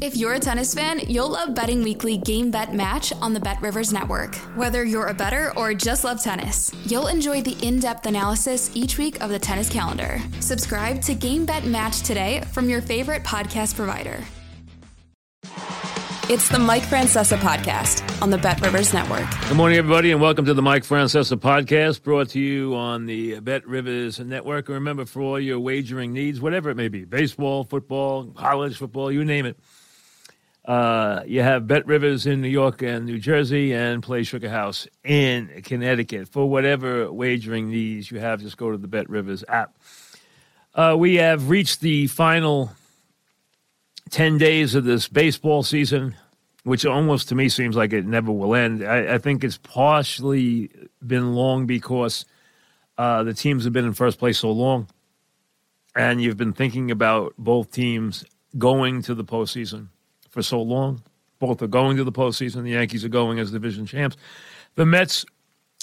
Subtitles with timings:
[0.00, 3.60] If you're a tennis fan, you'll love Betting Weekly Game Bet Match on the Bet
[3.60, 4.34] Rivers Network.
[4.56, 8.96] Whether you're a better or just love tennis, you'll enjoy the in depth analysis each
[8.98, 10.20] week of the tennis calendar.
[10.40, 14.24] Subscribe to Game Bet Match today from your favorite podcast provider.
[16.28, 19.28] It's the Mike Francesa podcast on the Bet Rivers Network.
[19.48, 23.40] Good morning, everybody, and welcome to the Mike Francesa podcast brought to you on the
[23.40, 24.68] Bet Rivers Network.
[24.68, 29.12] And remember, for all your wagering needs, whatever it may be baseball, football, college football,
[29.12, 29.58] you name it
[30.64, 34.86] uh, you have Bet Rivers in New York and New Jersey, and Play Sugar House
[35.02, 36.28] in Connecticut.
[36.28, 39.76] For whatever wagering needs you have, just go to the Bet Rivers app.
[40.74, 42.70] Uh, we have reached the final
[44.10, 46.14] 10 days of this baseball season,
[46.62, 48.84] which almost to me seems like it never will end.
[48.84, 50.70] I, I think it's partially
[51.04, 52.24] been long because
[52.96, 54.86] uh, the teams have been in first place so long,
[55.96, 58.24] and you've been thinking about both teams
[58.56, 59.88] going to the postseason
[60.32, 61.02] for so long.
[61.38, 62.64] Both are going to the postseason.
[62.64, 64.16] The Yankees are going as division champs.
[64.74, 65.24] The Mets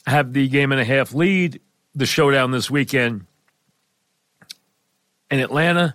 [0.05, 1.61] have the game and a half lead.
[1.95, 3.25] The showdown this weekend
[5.29, 5.93] in Atlanta.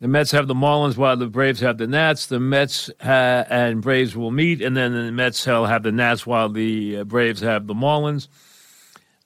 [0.00, 2.26] The Mets have the Marlins while the Braves have the Nats.
[2.26, 6.26] The Mets ha- and Braves will meet, and then the Mets will have the Nats
[6.26, 8.28] while the uh, Braves have the Marlins.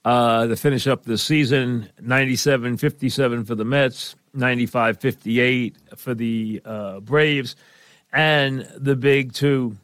[0.05, 6.63] Uh, to finish up the season, 97 57 for the Mets, 95 58 for the
[6.65, 7.55] uh, Braves
[8.13, 9.77] and the big two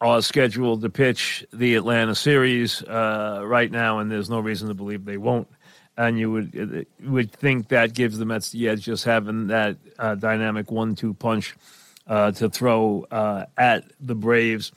[0.00, 4.74] are scheduled to pitch the Atlanta series uh, right now, and there's no reason to
[4.74, 5.48] believe they won't.
[5.96, 9.76] And you would uh, would think that gives the Mets the edge just having that
[9.98, 11.54] uh, dynamic one-two punch
[12.06, 14.72] uh, to throw uh, at the Braves.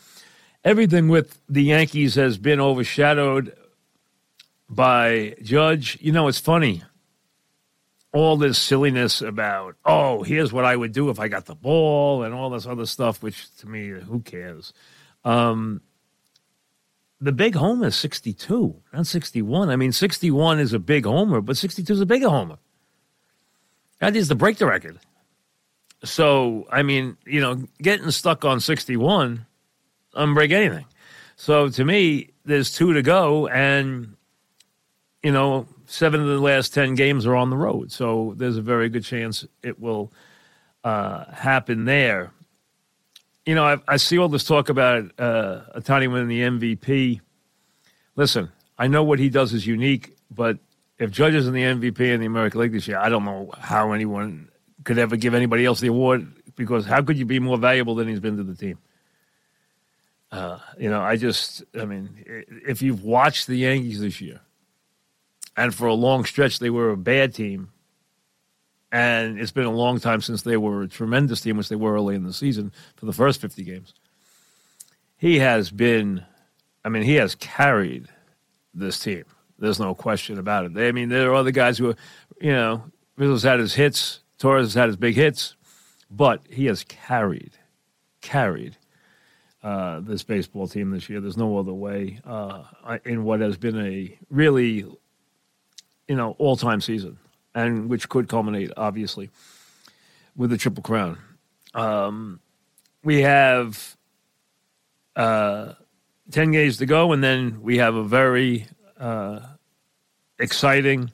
[0.65, 3.55] Everything with the Yankees has been overshadowed
[4.69, 5.97] by Judge.
[6.01, 6.83] You know, it's funny
[8.13, 12.23] all this silliness about, oh, here's what I would do if I got the ball
[12.23, 14.71] and all this other stuff, which to me, who cares?
[15.25, 15.81] Um,
[17.19, 19.69] the big homer is 62, not 61.
[19.69, 22.57] I mean, 61 is a big homer, but 62 is a bigger homer.
[23.99, 24.99] That is to break the record.
[26.03, 29.45] So, I mean, you know, getting stuck on 61
[30.13, 30.85] doesn't break anything.
[31.35, 34.15] So to me, there's two to go, and,
[35.23, 37.91] you know, seven of the last 10 games are on the road.
[37.91, 40.11] So there's a very good chance it will
[40.83, 42.31] uh, happen there.
[43.45, 47.19] You know, I, I, see all this talk about uh, Ohtani winning the MVP.
[48.15, 50.57] Listen, I know what he does is unique, but
[50.97, 53.91] if Judge in the MVP in the American League this year, I don't know how
[53.91, 54.49] anyone
[54.83, 58.07] could ever give anybody else the award because how could you be more valuable than
[58.07, 58.77] he's been to the team?
[60.31, 62.23] Uh, you know, I just, I mean,
[62.65, 64.41] if you've watched the Yankees this year,
[65.55, 67.69] and for a long stretch they were a bad team.
[68.91, 71.95] And it's been a long time since they were a tremendous team, which they were
[71.95, 73.93] early in the season for the first 50 games.
[75.17, 76.23] He has been,
[76.85, 78.07] I mean, he has carried
[78.73, 79.23] this team.
[79.57, 80.73] There's no question about it.
[80.75, 81.95] They, I mean, there are other guys who, are,
[82.39, 82.83] you know,
[83.17, 85.55] Rizzo's had his hits, Torres has had his big hits,
[86.11, 87.53] but he has carried,
[88.21, 88.77] carried
[89.63, 91.21] uh, this baseball team this year.
[91.21, 92.63] There's no other way uh,
[93.05, 94.85] in what has been a really
[96.07, 97.17] you know, all time season,
[97.55, 99.29] and which could culminate, obviously,
[100.35, 101.17] with the Triple Crown.
[101.73, 102.39] Um,
[103.03, 103.97] we have
[105.15, 105.73] uh,
[106.31, 108.67] 10 games to go, and then we have a very
[108.99, 109.39] uh,
[110.39, 111.11] exciting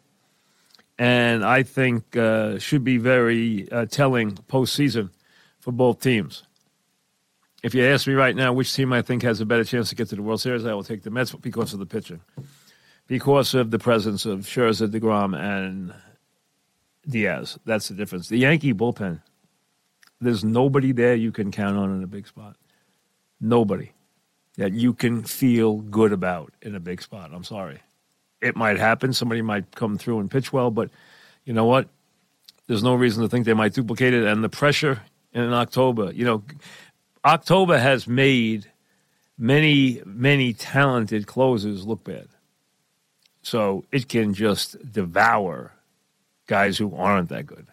[0.99, 5.09] and I think uh, should be very uh, telling postseason
[5.59, 6.43] for both teams.
[7.63, 9.95] If you ask me right now which team I think has a better chance to
[9.95, 12.19] get to the World Series, I will take the Mets because of the pitching
[13.09, 15.93] because of the presence of Scherzer, DeGrom, and
[17.09, 17.57] Diaz.
[17.65, 18.29] That's the difference.
[18.29, 19.21] The Yankee bullpen,
[20.21, 22.55] there's nobody there you can count on in a big spot.
[23.41, 23.91] Nobody
[24.57, 27.31] that you can feel good about in a big spot.
[27.33, 27.79] I'm sorry.
[28.41, 29.11] It might happen.
[29.11, 30.91] Somebody might come through and pitch well, but
[31.45, 31.89] you know what?
[32.67, 34.23] There's no reason to think they might duplicate it.
[34.23, 35.01] And the pressure
[35.33, 36.43] in October, you know,
[37.25, 38.69] October has made
[39.35, 42.27] many, many talented closers look bad.
[43.49, 45.71] So it can just devour
[46.45, 47.65] guys who aren't that good.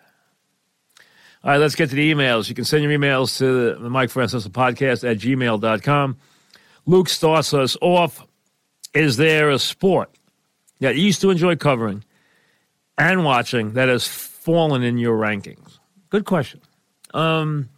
[1.45, 2.49] All right, let's get to the emails.
[2.49, 6.17] You can send your emails to the Mike Francesa podcast at gmail.com.
[6.87, 8.27] Luke starts us off.
[8.95, 10.11] Is there a sport
[10.81, 12.03] that you used to enjoy covering
[12.97, 15.79] and watching that has fallen in your rankings?
[16.09, 16.63] Good question.
[17.13, 17.69] Um,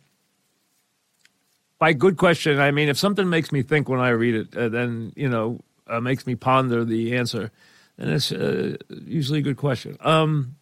[1.81, 4.69] by good question, I mean if something makes me think when I read it, uh,
[4.69, 7.51] then you know uh, makes me ponder the answer,
[7.99, 9.97] then it's uh, usually a good question.
[10.01, 10.57] Um,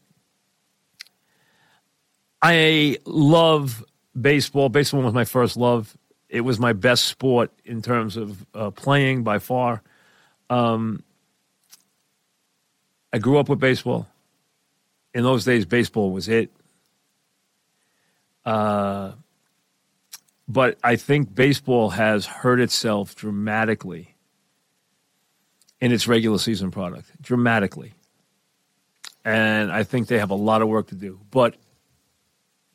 [2.40, 3.84] I love
[4.18, 4.68] baseball.
[4.68, 5.96] Baseball was my first love.
[6.28, 9.82] It was my best sport in terms of uh, playing by far.
[10.48, 11.02] Um,
[13.12, 14.08] I grew up with baseball.
[15.14, 16.50] In those days, baseball was it.
[18.44, 19.12] Uh,
[20.48, 24.15] but I think baseball has hurt itself dramatically
[25.80, 27.94] in its regular season product, dramatically.
[29.24, 31.20] And I think they have a lot of work to do.
[31.30, 31.56] But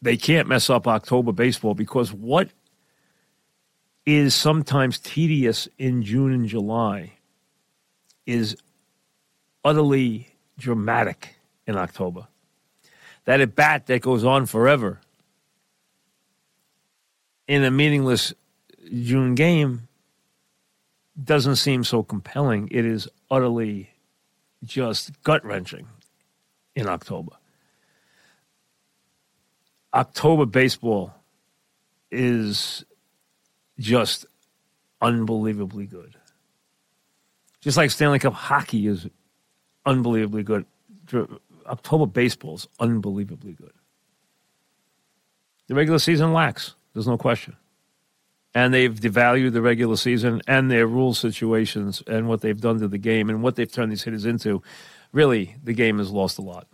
[0.01, 2.49] they can't mess up October baseball because what
[4.05, 7.13] is sometimes tedious in June and July
[8.25, 8.57] is
[9.63, 10.27] utterly
[10.57, 11.35] dramatic
[11.67, 12.27] in October.
[13.25, 14.99] That at bat that goes on forever
[17.47, 18.33] in a meaningless
[18.91, 19.87] June game
[21.21, 22.67] doesn't seem so compelling.
[22.71, 23.91] It is utterly
[24.63, 25.87] just gut wrenching
[26.75, 27.33] in October.
[29.93, 31.13] October baseball
[32.11, 32.85] is
[33.79, 34.25] just
[35.01, 36.15] unbelievably good.
[37.61, 39.07] Just like Stanley Cup hockey is
[39.85, 40.65] unbelievably good.
[41.67, 43.73] October baseball is unbelievably good.
[45.67, 46.75] The regular season lacks.
[46.93, 47.55] There's no question.
[48.53, 52.87] And they've devalued the regular season and their rule situations and what they've done to
[52.87, 54.61] the game and what they've turned these hitters into.
[55.13, 56.67] Really, the game has lost a lot.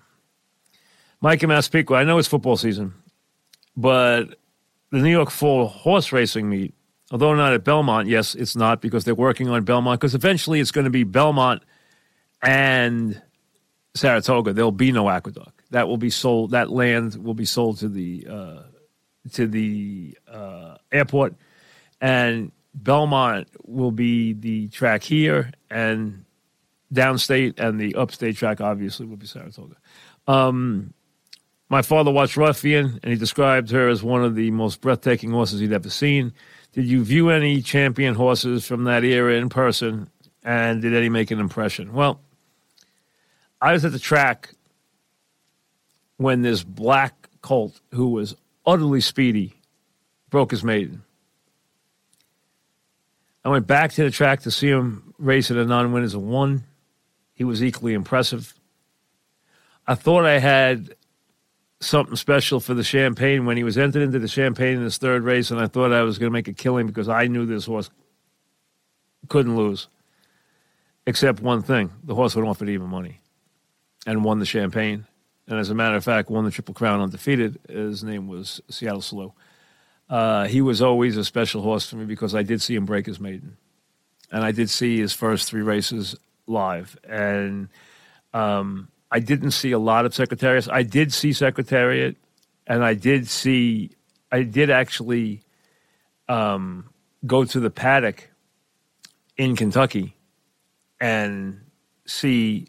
[1.21, 2.93] Mike and Massapequa, I know it's football season,
[3.75, 4.39] but
[4.91, 6.73] the New York Fall horse racing meet,
[7.11, 10.71] although not at Belmont, yes, it's not because they're working on Belmont, because eventually it's
[10.71, 11.63] going to be Belmont
[12.41, 13.21] and
[13.95, 14.53] Saratoga.
[14.53, 15.63] There'll be no aqueduct.
[15.71, 16.51] That will be sold.
[16.51, 18.61] That land will be sold to the uh,
[19.33, 21.35] to the uh, airport,
[22.01, 26.25] and Belmont will be the track here, and
[26.93, 29.75] downstate and the upstate track obviously will be Saratoga.
[30.27, 30.93] Um,
[31.69, 35.59] my father watched Ruffian, and he described her as one of the most breathtaking horses
[35.59, 36.33] he'd ever seen.
[36.71, 40.09] Did you view any champion horses from that era in person,
[40.43, 41.93] and did any make an impression?
[41.93, 42.21] Well,
[43.61, 44.53] I was at the track
[46.17, 48.35] when this black colt, who was
[48.65, 49.53] utterly speedy,
[50.29, 51.03] broke his maiden.
[53.47, 56.21] I went back to the track to see him race at a non winners of
[56.21, 56.65] one.
[57.33, 58.53] He was equally impressive.
[59.87, 60.95] I thought I had
[61.79, 65.23] something special for the Champagne when he was entered into the Champagne in his third
[65.23, 67.67] race, and I thought I was going to make a killing because I knew this
[67.67, 67.89] horse
[69.29, 69.87] couldn't lose.
[71.05, 73.21] Except one thing the horse went off at even money
[74.05, 75.07] and won the Champagne.
[75.47, 77.59] And as a matter of fact, won the Triple Crown undefeated.
[77.69, 79.31] His name was Seattle Slew.
[80.09, 83.05] Uh, he was always a special horse for me because I did see him break
[83.05, 83.57] his maiden.
[84.31, 86.15] And I did see his first three races
[86.47, 86.97] live.
[87.03, 87.69] And
[88.33, 90.67] um, I didn't see a lot of Secretariats.
[90.67, 92.17] I did see Secretariat,
[92.65, 93.91] and I did see,
[94.31, 95.41] I did actually
[96.27, 96.89] um,
[97.25, 98.29] go to the paddock
[99.37, 100.15] in Kentucky
[100.99, 101.61] and
[102.05, 102.67] see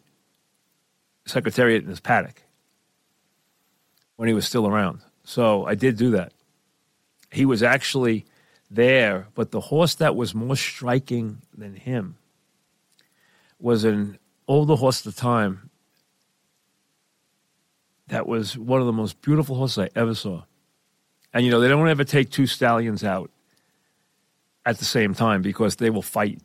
[1.26, 2.42] Secretariat in his paddock
[4.16, 5.00] when he was still around.
[5.24, 6.32] So I did do that.
[7.30, 8.24] He was actually
[8.70, 12.16] there, but the horse that was more striking than him
[13.58, 15.70] was an older horse at the time
[18.08, 20.42] that was one of the most beautiful horses I ever saw.
[21.32, 23.30] And you know, they don't ever take two stallions out
[24.64, 26.40] at the same time because they will fight.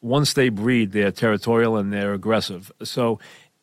[0.00, 2.70] Once they breed, they're territorial and they're aggressive.
[2.82, 3.18] So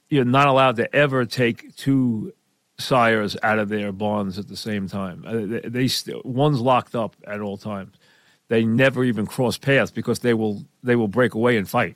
[0.10, 2.34] you're not allowed to ever take two
[2.82, 5.24] sires out of their bonds at the same time.
[5.26, 5.90] Uh, they, they
[6.24, 7.96] one's locked up at all times.
[8.48, 11.96] They never even cross paths because they will they will break away and fight.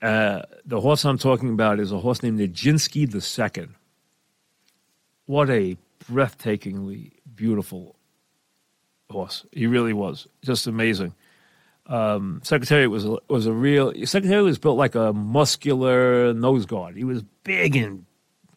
[0.00, 3.68] Uh, the horse I'm talking about is a horse named Nijinsky II.
[5.26, 7.96] What a breathtakingly beautiful
[9.10, 9.44] horse.
[9.52, 10.26] He really was.
[10.42, 11.14] Just amazing.
[11.86, 16.96] Um, Secretariat was a, was a real Secretary was built like a muscular nose guard.
[16.96, 18.04] He was big and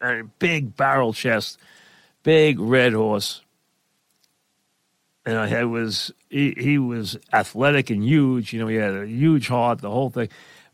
[0.02, 1.58] uh, big barrel chest,
[2.22, 3.42] big red horse.
[5.24, 8.52] And I had was he, he was athletic and huge.
[8.52, 10.28] You know, he had a huge heart, the whole thing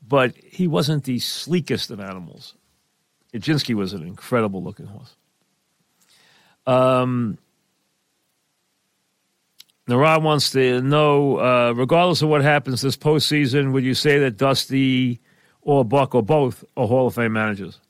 [0.08, 2.54] but he wasn't the sleekest of animals.
[3.34, 5.14] Nijinsky was an incredible looking horse.
[6.66, 7.38] Um,
[9.88, 14.36] Narad wants to know, uh, regardless of what happens this postseason, would you say that
[14.36, 15.20] Dusty
[15.62, 17.80] or Buck or both are Hall of Fame managers?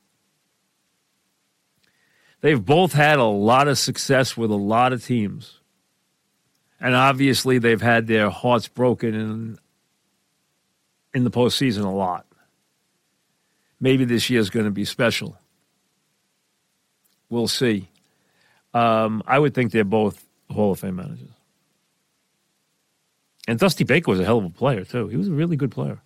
[2.41, 5.59] They've both had a lot of success with a lot of teams.
[6.81, 9.59] And obviously, they've had their hearts broken in,
[11.13, 12.25] in the postseason a lot.
[13.81, 15.37] Maybe this year is going to be special.
[17.29, 17.89] We'll see.
[18.73, 21.29] Um, I would think they're both Hall of Fame managers.
[23.49, 25.09] And Dusty Baker was a hell of a player, too.
[25.09, 26.01] He was a really good player.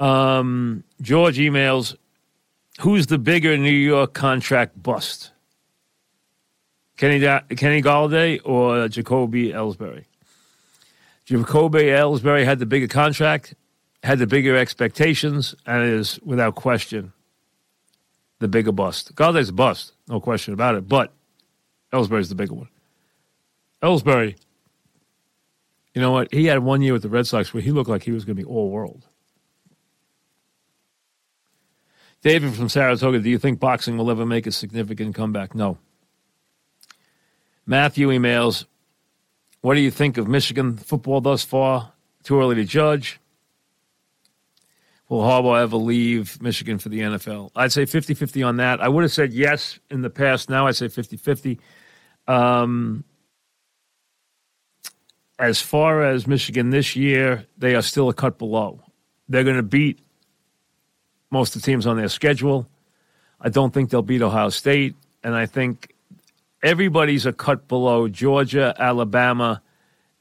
[0.00, 1.94] Um, George emails
[2.80, 5.32] Who's the bigger New York contract bust?
[6.96, 10.06] Kenny, Kenny Golladay or Jacoby Ellsbury?
[11.26, 13.54] Jacoby Ellsbury had the bigger contract,
[14.02, 17.12] had the bigger expectations, and is without question
[18.38, 19.14] the bigger bust.
[19.14, 21.12] Golladay's a bust, no question about it, but
[21.92, 22.68] Ellsbury's the bigger one.
[23.82, 24.36] Ellsbury,
[25.94, 26.32] you know what?
[26.32, 28.36] He had one year with the Red Sox where he looked like he was going
[28.36, 29.06] to be all world.
[32.22, 35.54] David from Saratoga, do you think boxing will ever make a significant comeback?
[35.54, 35.78] No.
[37.66, 38.66] Matthew emails,
[39.62, 41.92] what do you think of Michigan football thus far?
[42.22, 43.20] Too early to judge.
[45.08, 47.50] Will Harbaugh ever leave Michigan for the NFL?
[47.56, 48.80] I'd say 50 50 on that.
[48.80, 50.48] I would have said yes in the past.
[50.48, 51.58] Now I say 50 50.
[52.28, 53.04] Um,
[55.38, 58.82] as far as Michigan this year, they are still a cut below.
[59.28, 60.00] They're going to beat
[61.30, 62.68] most of the teams on their schedule.
[63.40, 65.94] I don't think they'll beat Ohio State, and I think
[66.62, 69.62] everybody's a cut below Georgia, Alabama,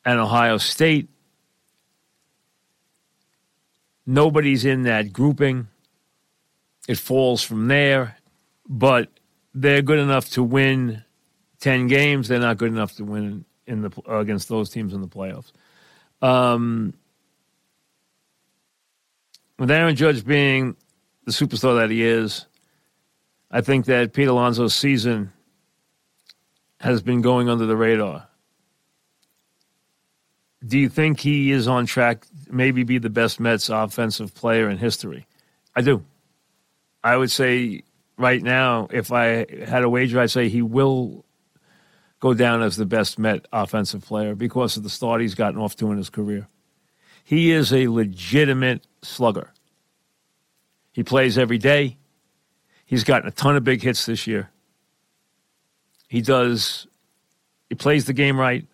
[0.06, 1.10] and Ohio State.
[4.06, 5.68] Nobody's in that grouping.
[6.88, 8.18] It falls from there,
[8.68, 9.10] but
[9.54, 11.04] they're good enough to win
[11.60, 12.28] 10 games.
[12.28, 15.51] They're not good enough to win in the against those teams in the playoffs.
[16.22, 16.94] Um,
[19.60, 20.75] with Aaron Judge being
[21.25, 22.45] the superstar that he is,
[23.51, 25.31] I think that Pete Alonso's season
[26.79, 28.27] has been going under the radar.
[30.65, 34.77] Do you think he is on track, maybe be the best Mets offensive player in
[34.77, 35.25] history?
[35.75, 36.03] I do.
[37.03, 37.83] I would say
[38.17, 41.25] right now, if I had a wager, I'd say he will
[42.19, 45.75] go down as the best Met offensive player because of the start he's gotten off
[45.77, 46.47] to in his career.
[47.23, 49.53] He is a legitimate slugger.
[50.91, 51.98] He plays every day.
[52.86, 54.50] He's gotten a ton of big hits this year.
[56.08, 56.88] He does,
[57.69, 58.65] he plays the game right.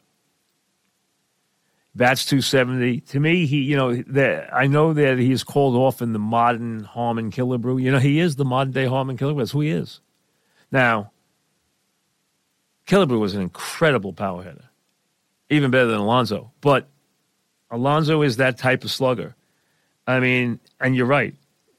[1.93, 3.01] Bats 270.
[3.01, 6.83] To me, he, you know, that I know that he is called in the modern
[6.83, 7.81] Harmon Killebrew.
[7.81, 9.39] You know, he is the modern day Harmon Killebrew.
[9.39, 10.01] That's who he is.
[10.71, 11.11] Now,
[12.87, 14.69] Killebrew was an incredible power hitter,
[15.49, 16.51] even better than Alonso.
[16.59, 16.87] But
[17.71, 19.35] Alonso is that type of slugger.
[20.05, 21.35] I mean, and you're right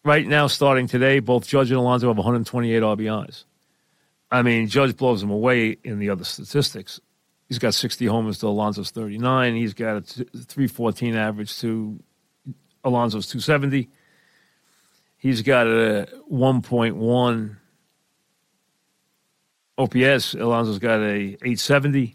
[0.06, 3.44] right now, starting today, both Judge and Alonso have 128 RBIs.
[4.30, 7.00] I mean, Judge blows them away in the other statistics.
[7.48, 9.56] He's got 60 homers to Alonso's 39.
[9.56, 12.00] He's got a 314 average to
[12.84, 13.88] Alonso's 270.
[15.18, 17.56] He's got a 1.1
[19.78, 20.34] OPS.
[20.34, 22.14] Alonso's got a 870.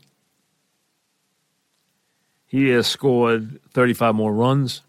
[2.48, 4.82] He has scored 35 more runs.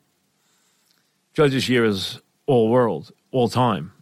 [1.34, 3.92] Judge's year is all world, all time.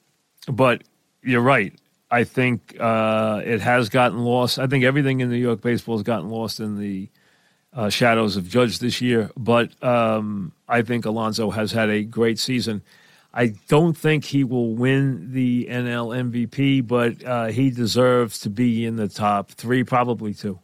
[0.48, 0.84] But
[1.22, 1.74] you're right.
[2.10, 4.58] I think uh, it has gotten lost.
[4.58, 7.08] I think everything in New York baseball has gotten lost in the
[7.72, 9.30] uh, shadows of Judge this year.
[9.36, 12.82] But um, I think Alonso has had a great season.
[13.32, 18.84] I don't think he will win the NL MVP, but uh, he deserves to be
[18.84, 20.58] in the top three, probably two.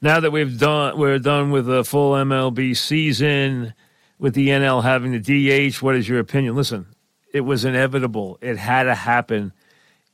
[0.00, 3.74] Now that we've done, we're done with the full MLB season
[4.18, 5.18] with the NL having the
[5.70, 5.82] DH.
[5.82, 6.54] What is your opinion?
[6.54, 6.86] Listen,
[7.32, 8.38] it was inevitable.
[8.40, 9.52] It had to happen.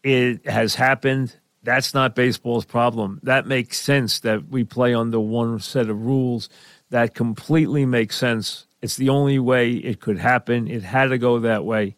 [0.02, 1.36] It has happened.
[1.62, 3.20] That's not baseball's problem.
[3.22, 6.48] That makes sense that we play under one set of rules.
[6.88, 8.66] That completely makes sense.
[8.80, 10.68] It's the only way it could happen.
[10.68, 11.96] It had to go that way.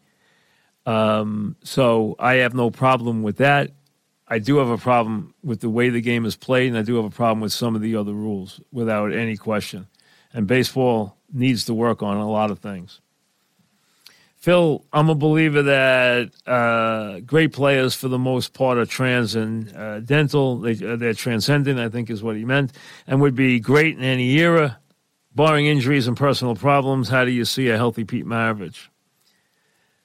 [0.85, 3.71] Um, so I have no problem with that.
[4.27, 6.97] I do have a problem with the way the game is played, and I do
[6.97, 9.87] have a problem with some of the other rules, without any question.
[10.33, 13.01] And baseball needs to work on a lot of things.
[14.37, 20.59] Phil, I'm a believer that uh, great players, for the most part, are transcendental.
[20.59, 22.73] They, uh, they're transcendent, I think, is what he meant,
[23.07, 24.81] and would be great in any era,
[25.33, 27.09] barring injuries and personal problems.
[27.09, 28.89] How do you see a healthy Pete Maravich?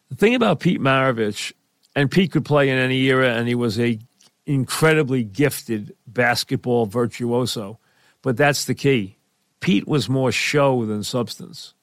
[0.10, 1.51] The thing about Pete Maravich,
[1.96, 3.98] and Pete could play in any era, and he was a
[4.46, 7.79] incredibly gifted basketball virtuoso,
[8.22, 9.16] but that's the key.
[9.60, 11.74] Pete was more show than substance.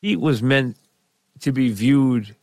[0.00, 0.76] Pete was meant
[1.40, 2.34] to be viewed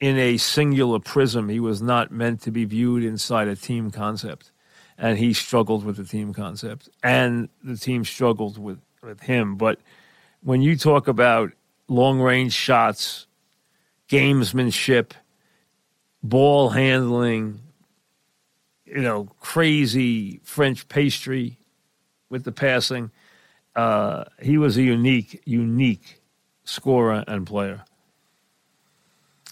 [0.00, 1.48] in a singular prism.
[1.48, 4.52] He was not meant to be viewed inside a team concept.
[4.98, 6.88] And he struggled with the team concept.
[7.02, 9.56] And the team struggled with, with him.
[9.56, 9.78] But
[10.42, 11.52] when you talk about
[11.88, 13.26] long range shots,
[14.08, 15.12] gamesmanship,
[16.22, 17.60] ball handling,
[18.84, 21.58] you know, crazy French pastry
[22.28, 23.10] with the passing.
[23.74, 26.20] Uh, he was a unique, unique
[26.64, 27.84] scorer and player.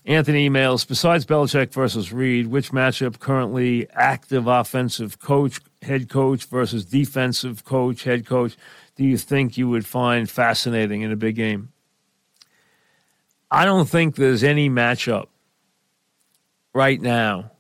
[0.07, 6.85] Anthony emails, besides Belichick versus Reid, which matchup currently active offensive coach, head coach versus
[6.85, 8.57] defensive coach, head coach,
[8.97, 11.73] do you think you would find fascinating in a big game?
[13.51, 15.29] I don't think there's any matchup
[16.75, 17.53] right now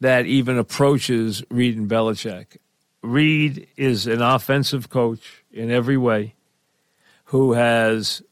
[0.00, 2.58] that even approaches Reid and Belichick.
[3.02, 6.34] Reid is an offensive coach in every way
[7.24, 8.22] who has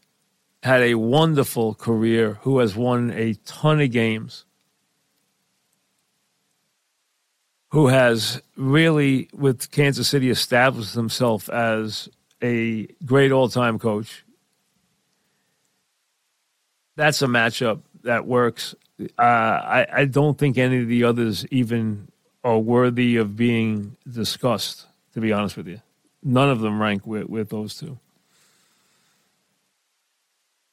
[0.62, 4.44] had a wonderful career, who has won a ton of games,
[7.70, 12.08] who has really, with Kansas City, established himself as
[12.42, 14.24] a great all time coach.
[16.96, 18.74] That's a matchup that works.
[19.16, 22.08] Uh, I, I don't think any of the others even
[22.44, 25.80] are worthy of being discussed, to be honest with you.
[26.22, 27.98] None of them rank with, with those two.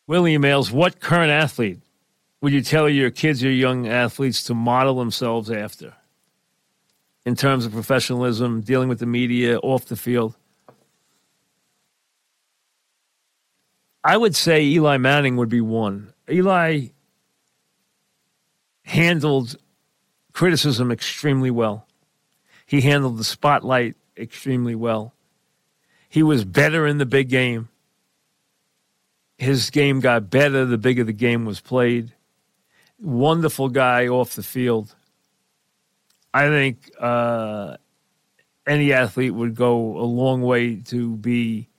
[0.08, 1.80] Will emails, what current athlete
[2.42, 5.94] would you tell your kids or young athletes to model themselves after
[7.26, 10.36] in terms of professionalism, dealing with the media, off the field?
[14.04, 16.14] I would say Eli Manning would be one.
[16.30, 16.90] Eli
[18.84, 19.56] handled
[20.36, 21.88] criticism extremely well.
[22.66, 25.14] He handled the spotlight extremely well.
[26.10, 27.70] He was better in the big game.
[29.38, 32.14] His game got better the bigger the game was played.
[33.00, 34.94] Wonderful guy off the field.
[36.34, 37.78] I think uh,
[38.68, 41.70] any athlete would go a long way to be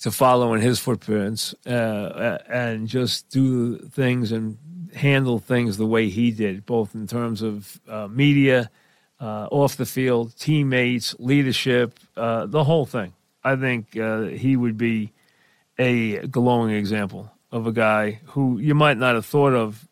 [0.00, 4.56] to follow in his footprints uh, and just do things and
[4.94, 8.70] handle things the way he did, both in terms of uh, media,
[9.20, 13.12] uh, off the field, teammates, leadership, uh, the whole thing.
[13.44, 15.12] I think uh, he would be
[15.78, 19.88] a glowing example of a guy who you might not have thought of,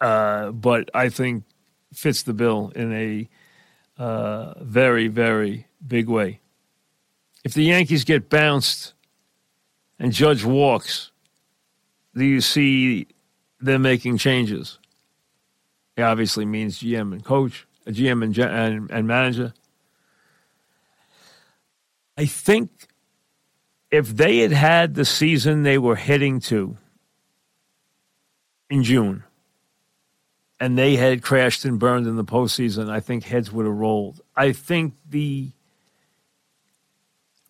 [0.00, 1.44] uh, but I think
[1.92, 3.28] fits the bill in a
[3.98, 6.40] uh, very, very big way.
[7.44, 8.94] If the Yankees get bounced
[9.98, 11.10] and Judge walks,
[12.14, 13.08] do you see
[13.60, 14.78] them making changes.
[15.96, 19.52] It obviously means GM and coach, uh, GM and, and, and manager.
[22.16, 22.70] I think
[23.90, 26.76] if they had had the season they were heading to
[28.70, 29.24] in June,
[30.60, 34.20] and they had crashed and burned in the postseason, I think heads would have rolled.
[34.36, 35.50] I think the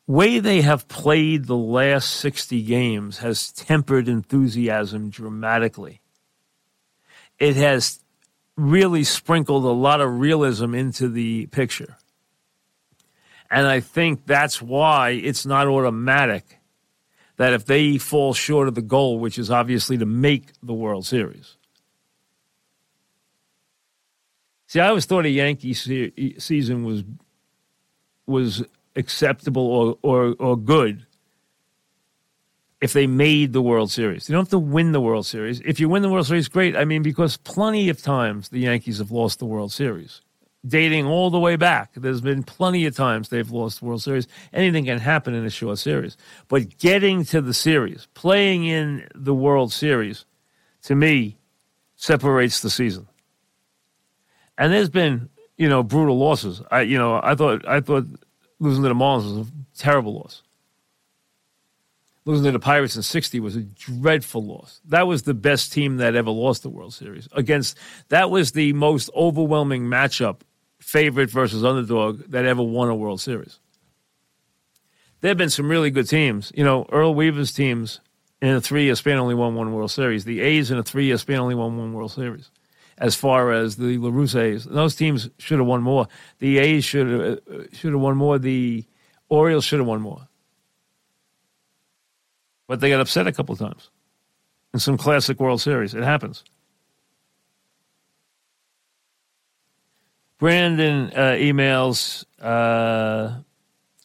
[0.08, 6.00] way they have played the last 60 games has tempered enthusiasm dramatically.
[7.38, 8.00] It has
[8.56, 11.96] really sprinkled a lot of realism into the picture.
[13.50, 16.58] And I think that's why it's not automatic
[17.36, 21.06] that if they fall short of the goal, which is obviously to make the World
[21.06, 21.56] Series.
[24.66, 27.04] See, I always thought a Yankee se- season was
[28.26, 28.64] was
[28.98, 31.06] acceptable or, or, or good
[32.80, 34.28] if they made the World Series.
[34.28, 35.60] You don't have to win the World Series.
[35.60, 36.76] If you win the World Series, great.
[36.76, 40.20] I mean, because plenty of times the Yankees have lost the World Series.
[40.66, 44.26] Dating all the way back, there's been plenty of times they've lost the World Series.
[44.52, 46.16] Anything can happen in a short series.
[46.48, 50.24] But getting to the series, playing in the World Series,
[50.82, 51.38] to me,
[51.96, 53.06] separates the season.
[54.56, 56.60] And there's been, you know, brutal losses.
[56.70, 58.06] I, you know, I thought, I thought
[58.60, 60.42] losing to the Marlins was a terrible loss.
[62.24, 64.80] Losing to the Pirates in 60 was a dreadful loss.
[64.86, 67.28] That was the best team that ever lost the World Series.
[67.32, 70.40] Against that was the most overwhelming matchup,
[70.78, 73.58] favorite versus underdog that ever won a World Series.
[75.20, 76.52] There have been some really good teams.
[76.54, 78.00] You know, Earl Weaver's teams
[78.42, 80.24] in a three year span only won one World Series.
[80.24, 82.50] The A's in a three year span only won one World Series
[82.98, 84.64] as far as the La Russa A's.
[84.64, 86.08] Those teams should have won more.
[86.40, 87.40] The A's should have,
[87.72, 88.38] should have won more.
[88.38, 88.84] The
[89.28, 90.28] Orioles should have won more.
[92.66, 93.90] But they got upset a couple times
[94.74, 95.94] in some classic World Series.
[95.94, 96.44] It happens.
[100.38, 103.38] Brandon uh, emails uh,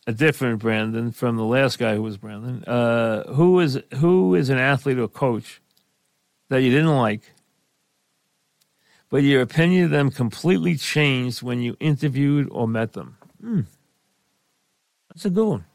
[0.07, 2.63] a different Brandon from the last guy who was Brandon.
[2.63, 5.61] Uh, who is who is an athlete or coach
[6.49, 7.33] that you didn't like,
[9.13, 13.15] but your opinion of them completely changed when you interviewed or met them?
[13.39, 13.61] Hmm.
[15.09, 15.65] That's a good one.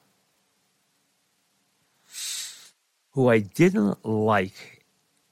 [3.11, 4.83] Who I didn't like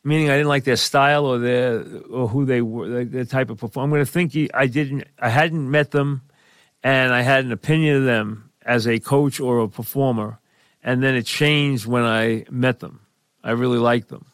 [0.05, 3.59] meaning I didn't like their style or their or who they were, their type of
[3.59, 3.85] performance.
[3.85, 6.23] I'm going to think I didn't, I hadn't met them,
[6.85, 10.38] and I had an opinion of them as a coach or a performer,
[10.81, 13.01] and then it changed when I met them.
[13.42, 14.27] I really liked them.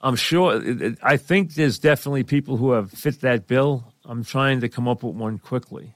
[0.00, 0.62] I'm sure.
[1.02, 3.92] I think there's definitely people who have fit that bill.
[4.04, 5.94] I'm trying to come up with one quickly.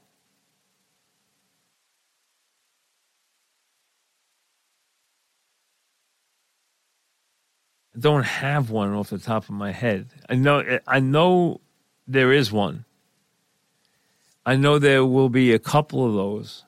[7.95, 10.09] I don't have one off the top of my head.
[10.27, 11.61] I know I know
[12.07, 12.85] there is one.
[14.45, 16.65] I know there will be a couple of those.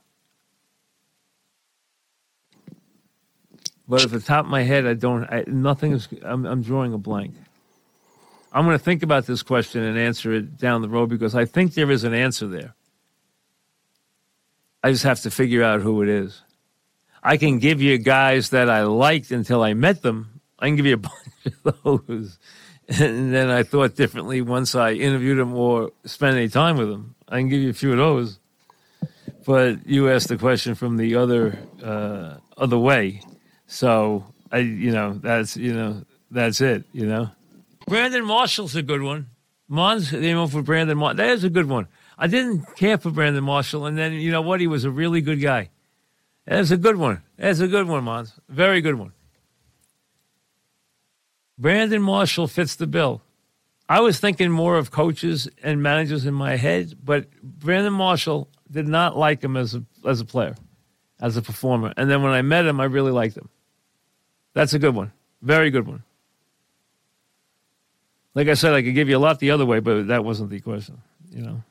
[3.88, 5.26] But at the top of my head, I don't.
[5.26, 6.08] I, nothing is.
[6.24, 7.36] I'm, I'm drawing a blank.
[8.52, 11.46] I'm going to think about this question and answer it down the road because I
[11.46, 12.74] think there is an answer there.
[14.82, 16.42] I just have to figure out who it is.
[17.22, 20.86] I can give you guys that I liked until I met them, I can give
[20.86, 21.16] you a bunch
[21.66, 22.40] of those.
[22.88, 27.16] And then I thought differently once I interviewed them or spent any time with them.
[27.28, 28.40] I can give you a few of those.
[29.46, 33.22] But you asked the question from the other uh, other way,
[33.68, 36.86] so I, you know, that's you know, that's it.
[36.92, 37.30] You know,
[37.88, 39.28] Brandon Marshall's a good one.
[39.68, 41.18] Mons, they went for Brandon Marshall.
[41.18, 41.88] That is a good one.
[42.18, 44.62] I didn't care for Brandon Marshall, and then you know what?
[44.62, 45.70] He was a really good guy.
[46.46, 47.24] That's a good one.
[47.38, 48.34] That's a good one, Mons.
[48.48, 49.14] Very good one.
[51.58, 53.22] Brandon Marshall fits the bill.
[53.88, 58.88] I was thinking more of coaches and managers in my head, but Brandon Marshall did
[58.88, 60.56] not like him as a as a player,
[61.20, 61.94] as a performer.
[61.98, 63.50] And then when I met him, I really liked him.
[64.56, 65.12] That's a good one.
[65.42, 66.04] Very good one.
[68.34, 70.50] Like I said, I could give you a lot the other way, but that wasn't
[70.50, 70.98] the question,
[71.30, 71.64] you know.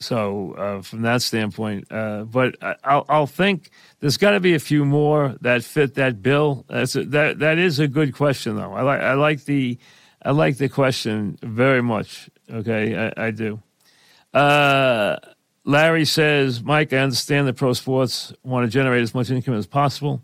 [0.00, 4.58] So uh, from that standpoint, uh, but I'll, I'll, think there's got to be a
[4.58, 6.66] few more that fit that bill.
[6.68, 8.72] That's a, that that is a good question though.
[8.74, 9.78] I like I like the
[10.20, 12.28] I like the question very much.
[12.50, 13.62] Okay, I, I do.
[14.34, 15.16] Uh,
[15.64, 19.66] Larry says, Mike, I understand that pro sports want to generate as much income as
[19.66, 20.20] possible.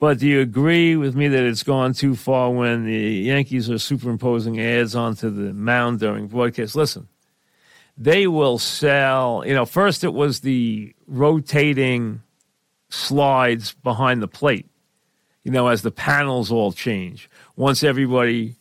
[0.00, 3.78] But do you agree with me that it's gone too far when the Yankees are
[3.78, 6.74] superimposing ads onto the mound during broadcast?
[6.74, 7.08] Listen,
[7.96, 12.22] they will sell, you know, first it was the rotating
[12.90, 14.66] slides behind the plate,
[15.44, 17.30] you know, as the panels all change.
[17.56, 18.56] Once everybody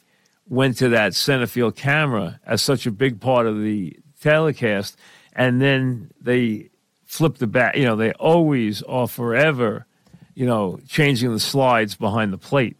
[0.47, 4.97] went to that center field camera as such a big part of the telecast,
[5.33, 6.69] and then they
[7.05, 9.85] flip the back, you know, they always are forever,
[10.35, 12.77] you know, changing the slides behind the plate.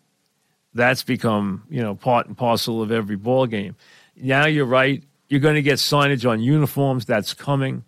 [0.74, 3.76] That's become, you know, part and parcel of every ball game.
[4.16, 7.06] Now you're right you're going to get signage on uniforms.
[7.06, 7.84] That's coming.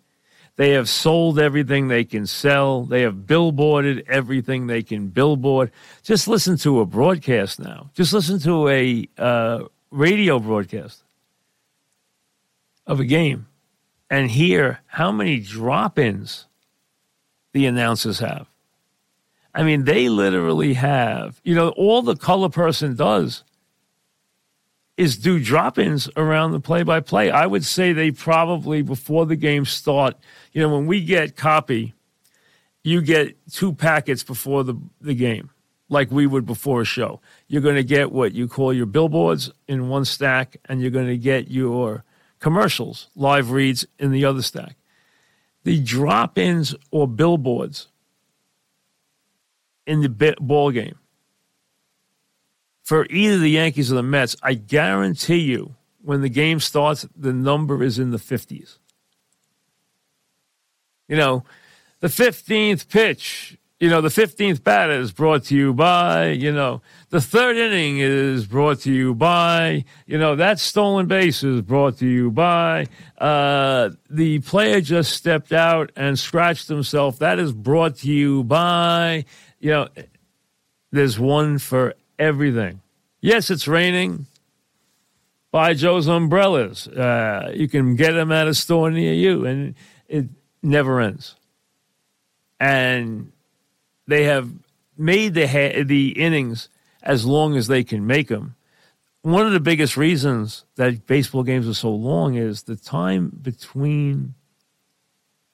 [0.56, 2.82] They have sold everything they can sell.
[2.82, 5.70] They have billboarded everything they can billboard.
[6.02, 7.90] Just listen to a broadcast now.
[7.94, 11.04] Just listen to a uh, radio broadcast
[12.84, 13.46] of a game
[14.10, 16.46] and hear how many drop ins
[17.52, 18.48] the announcers have.
[19.56, 23.42] I mean, they literally have, you know, all the color person does
[24.98, 27.30] is do drop ins around the play by play.
[27.30, 30.14] I would say they probably, before the game start,
[30.52, 31.94] you know, when we get copy,
[32.82, 35.48] you get two packets before the, the game,
[35.88, 37.22] like we would before a show.
[37.48, 41.08] You're going to get what you call your billboards in one stack, and you're going
[41.08, 42.04] to get your
[42.40, 44.76] commercials, live reads in the other stack.
[45.64, 47.88] The drop ins or billboards
[49.86, 50.98] in the ball game
[52.86, 57.32] for either the Yankees or the Mets, I guarantee you when the game starts, the
[57.32, 58.78] number is in the 50s.
[61.08, 61.42] You know,
[61.98, 66.80] the 15th pitch, you know, the 15th batter is brought to you by, you know,
[67.10, 71.98] the third inning is brought to you by, you know, that stolen base is brought
[71.98, 72.86] to you by,
[73.18, 77.18] uh, the player just stepped out and scratched himself.
[77.18, 79.24] That is brought to you by,
[79.66, 79.88] you know,
[80.92, 82.82] there's one for everything.
[83.20, 84.26] Yes, it's raining.
[85.50, 86.86] Buy Joe's umbrellas.
[86.86, 89.74] Uh, you can get them at a store near you, and
[90.06, 90.26] it
[90.62, 91.34] never ends.
[92.60, 93.32] And
[94.06, 94.52] they have
[94.96, 96.68] made the ha- the innings
[97.02, 98.54] as long as they can make them.
[99.22, 104.34] one of the biggest reasons that baseball games are so long is the time between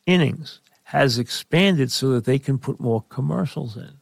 [0.04, 4.01] innings has expanded so that they can put more commercials in.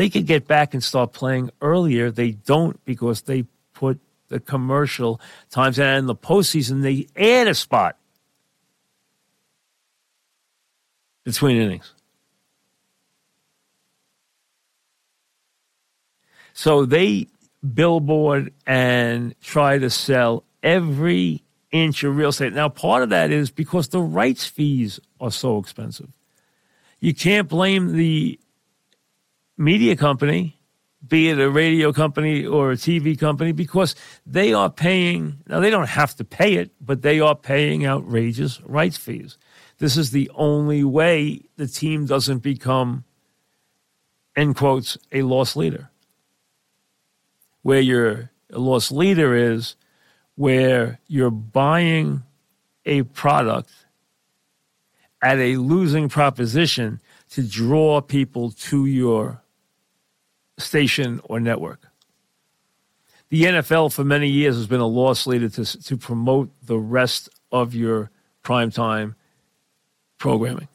[0.00, 2.10] They could get back and start playing earlier.
[2.10, 7.54] They don't because they put the commercial times and in the postseason they add a
[7.54, 7.98] spot
[11.22, 11.92] between innings.
[16.54, 17.26] So they
[17.74, 22.54] billboard and try to sell every inch of real estate.
[22.54, 26.08] Now, part of that is because the rights fees are so expensive.
[27.00, 28.40] You can't blame the
[29.60, 30.58] media company,
[31.06, 33.94] be it a radio company or a TV company, because
[34.26, 38.60] they are paying, now they don't have to pay it, but they are paying outrageous
[38.62, 39.38] rights fees.
[39.78, 43.04] This is the only way the team doesn't become,
[44.34, 45.90] end quotes, a lost leader
[47.62, 49.76] where your lost leader is,
[50.34, 52.22] where you're buying
[52.86, 53.70] a product
[55.22, 59.42] at a losing proposition to draw people to your
[60.60, 61.86] station or network.
[63.28, 67.28] The NFL for many years has been a loss leader to, to promote the rest
[67.52, 68.10] of your
[68.42, 69.14] primetime
[70.18, 70.68] programming.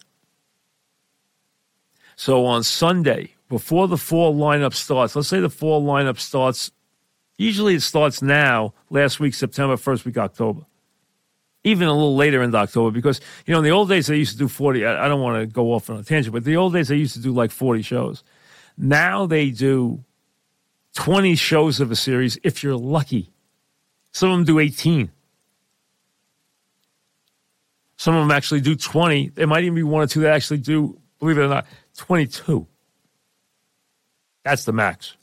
[2.15, 6.71] So on Sunday, before the fall lineup starts, let's say the fall lineup starts
[7.37, 10.61] Usually it starts now, last week, September, first week, October.
[11.63, 14.33] Even a little later in October, because, you know, in the old days, they used
[14.33, 14.85] to do 40.
[14.85, 16.95] I, I don't want to go off on a tangent, but the old days, they
[16.95, 18.23] used to do like 40 shows.
[18.77, 20.03] Now they do
[20.95, 23.31] 20 shows of a series if you're lucky.
[24.11, 25.11] Some of them do 18.
[27.97, 29.29] Some of them actually do 20.
[29.29, 31.65] There might even be one or two that actually do, believe it or not,
[31.97, 32.67] 22.
[34.43, 35.15] That's the max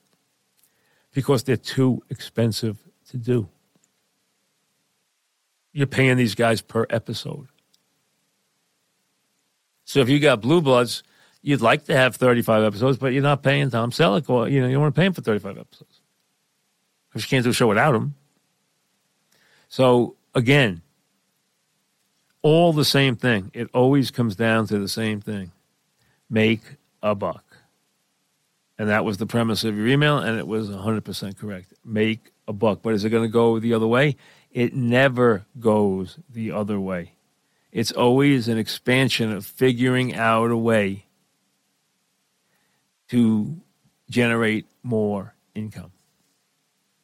[1.12, 2.78] because they're too expensive
[3.10, 3.48] to do.
[5.72, 7.48] You're paying these guys per episode.
[9.84, 11.02] So if you got blue bloods,
[11.42, 14.68] you'd like to have 35 episodes, but you're not paying Tom Selleck or you know
[14.68, 16.00] you don't want to pay him for 35 episodes
[17.08, 18.14] because you can't do a show without him.
[19.68, 20.82] So again,
[22.40, 23.50] all the same thing.
[23.52, 25.52] It always comes down to the same thing:
[26.30, 26.62] make
[27.02, 27.44] a buck.
[28.78, 31.72] And that was the premise of your email, and it was 100% correct.
[31.84, 32.80] Make a buck.
[32.82, 34.16] But is it going to go the other way?
[34.50, 37.12] It never goes the other way.
[37.70, 41.04] It's always an expansion of figuring out a way
[43.12, 43.60] to
[44.08, 45.92] generate more income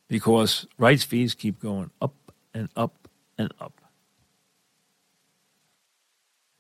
[0.09, 2.15] because rights fees keep going up
[2.55, 3.75] and up and up.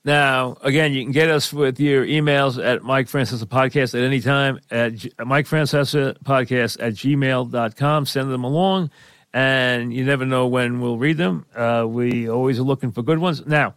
[0.05, 4.21] Now, again, you can get us with your emails at Mike Francesa Podcast at any
[4.21, 8.05] time at G- Mike Francesa Podcast at gmail.com.
[8.05, 8.91] Send them along,
[9.33, 11.47] and you never know when we'll read them.
[11.55, 13.47] Uh, we always are looking for good ones.
[13.47, 13.75] Now,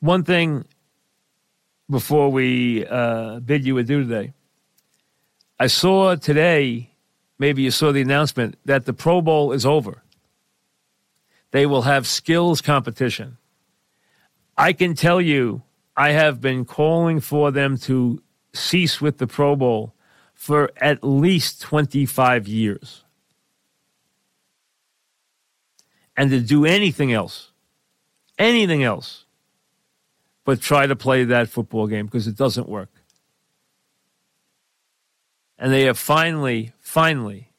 [0.00, 0.66] one thing
[1.88, 4.32] before we uh, bid you adieu today,
[5.58, 6.90] I saw today,
[7.38, 10.02] maybe you saw the announcement, that the Pro Bowl is over.
[11.52, 13.38] They will have skills competition
[14.56, 15.62] I can tell you,
[15.96, 19.94] I have been calling for them to cease with the Pro Bowl
[20.32, 23.04] for at least 25 years.
[26.16, 27.50] And to do anything else,
[28.38, 29.23] anything else,
[30.44, 32.90] but try to play that football game because it doesn't work.
[35.58, 37.50] And they have finally, finally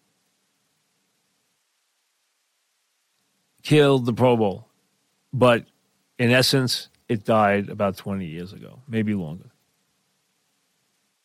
[3.64, 4.68] killed the Pro Bowl.
[5.34, 5.66] But
[6.18, 9.50] in essence, it died about 20 years ago, maybe longer.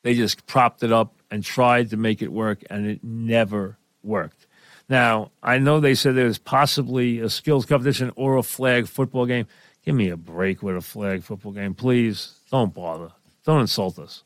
[0.02, 4.46] They just propped it up and tried to make it work, and it never worked.
[4.88, 9.26] Now, I know they said there was possibly a skills competition or a flag football
[9.26, 9.46] game.
[9.84, 12.34] Give me a break with a flag football game, please.
[12.50, 13.10] Don't bother.
[13.44, 14.22] Don't insult us.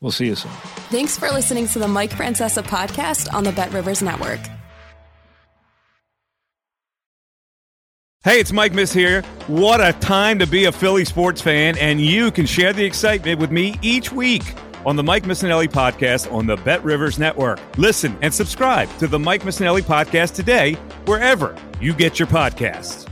[0.00, 0.50] We'll see you soon.
[0.90, 4.40] Thanks for listening to the Mike Francesa podcast on the Bet Rivers Network.
[8.22, 9.22] Hey, it's Mike Miss here.
[9.48, 13.38] What a time to be a Philly sports fan, and you can share the excitement
[13.38, 14.42] with me each week
[14.86, 17.60] on the Mike Missanelli podcast on the Bet Rivers Network.
[17.78, 20.74] Listen and subscribe to the Mike Missanelli podcast today,
[21.06, 23.08] wherever you get your podcasts.